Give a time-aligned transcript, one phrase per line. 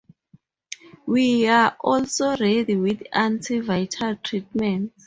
[1.05, 4.95] We’re also ready with anti-viral treatments.